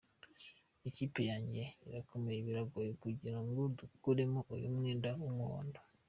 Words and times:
Ikipe 0.89 1.21
yanjye 1.31 1.63
irakomeye 1.89 2.39
biragoye 2.47 2.91
kugira 3.03 3.39
ngo 3.45 3.61
dukuremo 3.77 4.39
uyu 4.55 4.67
mwenda 4.75 5.07
w’umuhondo. 5.19 5.79